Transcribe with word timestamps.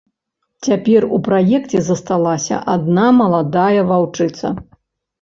Цяпер 0.67 1.07
у 1.17 1.19
праекце 1.27 1.83
засталася 1.89 2.63
адна 2.77 3.07
маладая 3.21 3.71
ваўчыца. 3.95 4.47